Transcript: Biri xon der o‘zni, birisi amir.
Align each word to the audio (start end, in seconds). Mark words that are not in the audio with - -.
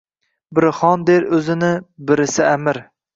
Biri 0.59 0.69
xon 0.77 1.03
der 1.09 1.27
o‘zni, 1.39 1.69
birisi 2.09 2.47
amir. 2.53 2.81